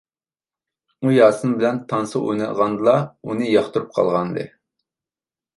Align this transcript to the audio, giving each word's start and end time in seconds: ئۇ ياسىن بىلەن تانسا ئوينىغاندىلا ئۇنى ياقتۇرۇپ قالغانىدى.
ئۇ 1.05 1.11
ياسىن 1.15 1.51
بىلەن 1.59 1.77
تانسا 1.93 2.21
ئوينىغاندىلا 2.23 2.97
ئۇنى 3.21 3.53
ياقتۇرۇپ 3.53 3.95
قالغانىدى. 3.99 4.51